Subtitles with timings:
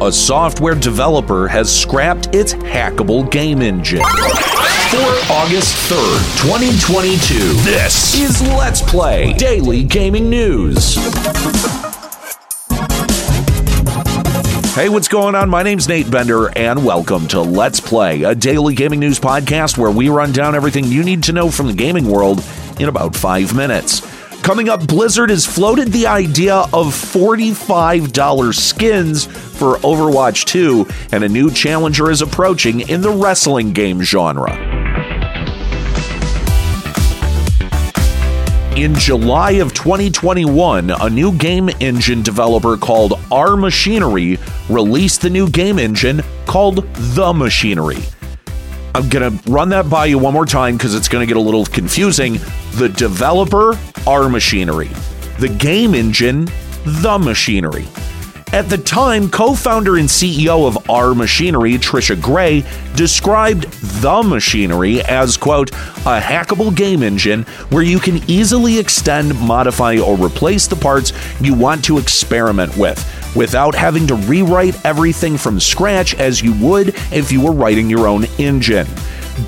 [0.00, 3.98] A software developer has scrapped its hackable game engine.
[3.98, 10.94] For August 3rd, 2022, this is Let's Play Daily Gaming News.
[14.76, 15.50] Hey, what's going on?
[15.50, 19.90] My name's Nate Bender, and welcome to Let's Play, a daily gaming news podcast where
[19.90, 22.44] we run down everything you need to know from the gaming world
[22.78, 24.02] in about five minutes.
[24.42, 31.28] Coming up, Blizzard has floated the idea of $45 skins for Overwatch 2, and a
[31.28, 34.56] new challenger is approaching in the wrestling game genre.
[38.74, 44.38] In July of 2021, a new game engine developer called Our Machinery
[44.70, 47.98] released the new game engine called The Machinery.
[48.94, 51.36] I'm going to run that by you one more time because it's going to get
[51.36, 52.38] a little confusing.
[52.74, 53.76] The developer,
[54.08, 54.88] Our Machinery.
[55.38, 56.48] The game engine,
[56.82, 57.86] The Machinery.
[58.54, 62.64] At the time, co founder and CEO of Our Machinery, Trisha Gray,
[62.96, 63.64] described
[64.00, 70.16] The Machinery as, quote, a hackable game engine where you can easily extend, modify, or
[70.16, 72.98] replace the parts you want to experiment with
[73.36, 78.08] without having to rewrite everything from scratch as you would if you were writing your
[78.08, 78.86] own engine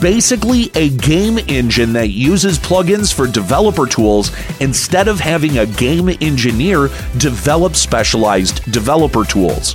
[0.01, 4.31] basically a game engine that uses plugins for developer tools
[4.61, 9.75] instead of having a game engineer develop specialized developer tools.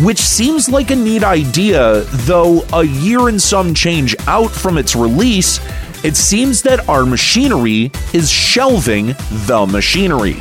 [0.00, 4.96] Which seems like a neat idea, though a year and some change out from its
[4.96, 5.60] release,
[6.02, 9.14] it seems that our Machinery is shelving
[9.46, 10.36] the machinery.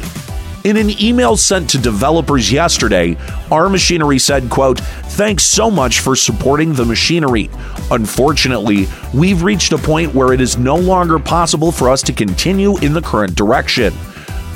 [0.64, 3.18] In an email sent to developers yesterday,
[3.52, 4.82] our Machinery said, quote,
[5.20, 7.50] Thanks so much for supporting the machinery.
[7.92, 12.78] Unfortunately, we've reached a point where it is no longer possible for us to continue
[12.78, 13.94] in the current direction.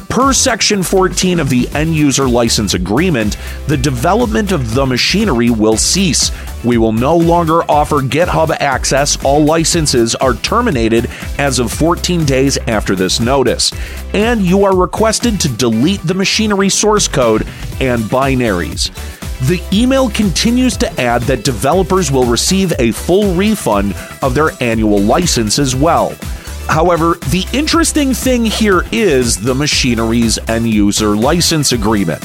[0.08, 3.36] Per Section 14 of the End User License Agreement,
[3.68, 6.32] the development of the machinery will cease.
[6.64, 9.22] We will no longer offer GitHub access.
[9.26, 11.10] All licenses are terminated
[11.40, 13.74] as of 14 days after this notice.
[14.14, 17.42] And you are requested to delete the machinery source code
[17.82, 18.92] and binaries.
[19.44, 25.02] The email continues to add that developers will receive a full refund of their annual
[25.02, 26.16] license as well.
[26.70, 32.22] However, the interesting thing here is the machinery's end user license agreement.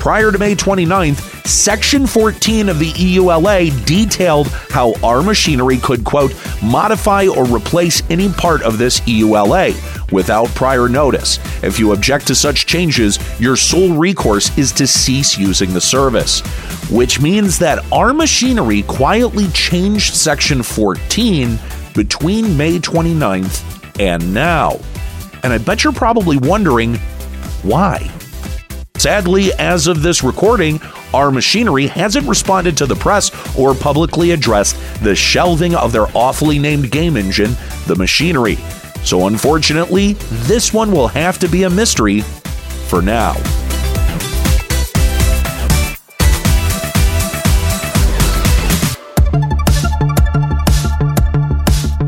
[0.00, 6.34] Prior to May 29th, Section 14 of the EULA detailed how our Machinery could, quote,
[6.60, 11.38] modify or replace any part of this EULA without prior notice.
[11.62, 16.40] If you object to such changes, your sole recourse is to cease using the service.
[16.90, 21.58] Which means that our Machinery quietly changed Section 14
[21.94, 24.78] between May 29th and now.
[25.42, 26.96] And I bet you're probably wondering
[27.62, 28.10] why.
[28.98, 30.80] Sadly, as of this recording,
[31.12, 36.58] our Machinery hasn't responded to the press or publicly addressed the shelving of their awfully
[36.58, 37.56] named game engine,
[37.86, 38.56] the Machinery.
[39.06, 40.14] So, unfortunately,
[40.48, 42.22] this one will have to be a mystery
[42.88, 43.36] for now.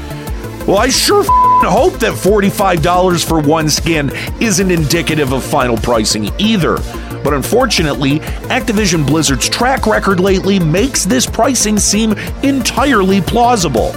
[0.66, 4.10] Well, I sure hope that $45 for one skin
[4.40, 6.78] isn't indicative of final pricing either.
[7.22, 8.18] But unfortunately,
[8.50, 12.12] Activision Blizzard's track record lately makes this pricing seem
[12.42, 13.92] entirely plausible.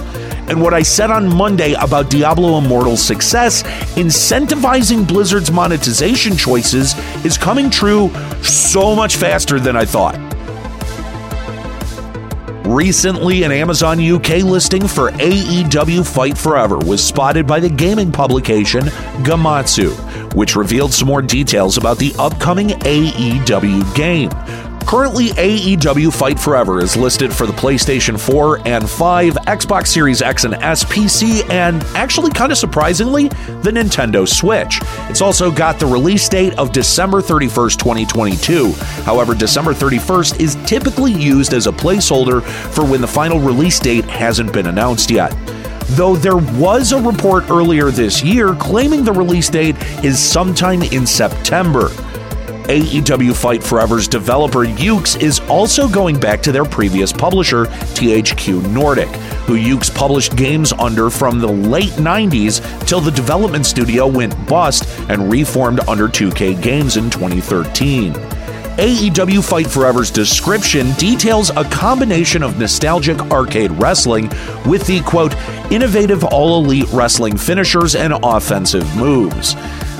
[0.50, 3.62] And what I said on Monday about Diablo Immortal's success,
[3.94, 8.10] incentivizing Blizzard's monetization choices is coming true
[8.42, 10.16] so much faster than I thought.
[12.66, 18.82] Recently, an Amazon UK listing for AEW Fight Forever was spotted by the gaming publication
[19.22, 19.92] Gematsu,
[20.34, 24.30] which revealed some more details about the upcoming AEW game.
[24.90, 30.42] Currently, AEW Fight Forever is listed for the PlayStation 4 and 5, Xbox Series X
[30.42, 34.80] and S, PC, and actually, kind of surprisingly, the Nintendo Switch.
[35.08, 38.72] It's also got the release date of December 31st, 2022.
[39.04, 44.06] However, December 31st is typically used as a placeholder for when the final release date
[44.06, 45.32] hasn't been announced yet
[45.94, 51.04] though there was a report earlier this year claiming the release date is sometime in
[51.04, 51.90] September.
[52.70, 59.08] AEW Fight Forever's developer Yuke's is also going back to their previous publisher, THQ Nordic,
[59.48, 64.84] who Yuke's published games under from the late 90s till the development studio went bust
[65.10, 68.12] and reformed under 2K Games in 2013.
[68.12, 74.28] AEW Fight Forever's description details a combination of nostalgic arcade wrestling
[74.64, 75.34] with the quote,
[75.72, 79.56] innovative all elite wrestling finishers and offensive moves.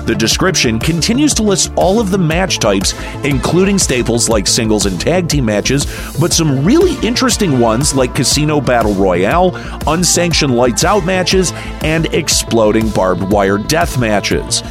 [0.06, 2.94] The description continues to list all of the match types,
[3.24, 5.86] including staples like singles and tag team matches,
[6.18, 9.54] but some really interesting ones like Casino Battle Royale,
[9.86, 11.52] unsanctioned lights out matches,
[11.82, 14.62] and exploding barbed wire death matches.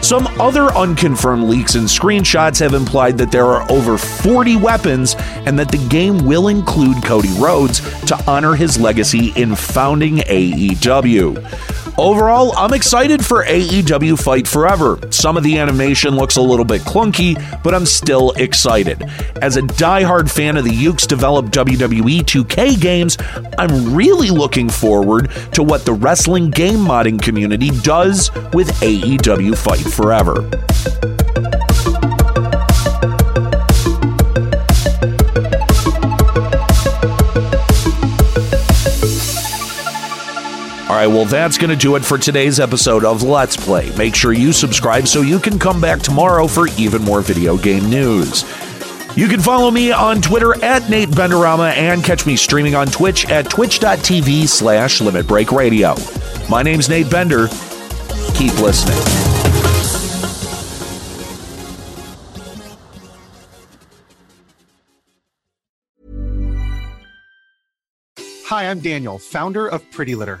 [0.00, 5.58] Some other unconfirmed leaks and screenshots have implied that there are over 40 weapons and
[5.58, 11.77] that the game will include Cody Rhodes to honor his legacy in founding AEW.
[11.98, 15.00] Overall, I'm excited for AEW Fight Forever.
[15.10, 19.02] Some of the animation looks a little bit clunky, but I'm still excited.
[19.42, 23.18] As a die-hard fan of the Yuke's developed WWE 2K games,
[23.58, 29.80] I'm really looking forward to what the wrestling game modding community does with AEW Fight
[29.80, 30.48] Forever.
[40.98, 43.94] Right, well, that's going to do it for today's episode of Let's Play.
[43.96, 47.88] Make sure you subscribe so you can come back tomorrow for even more video game
[47.88, 48.42] news.
[49.16, 53.26] You can follow me on Twitter at Nate Benderama and catch me streaming on Twitch
[53.26, 55.94] at twitch.tv slash Limit Break Radio.
[56.50, 57.46] My name's Nate Bender.
[58.34, 58.96] Keep listening.
[68.46, 70.40] Hi, I'm Daniel, founder of Pretty Litter.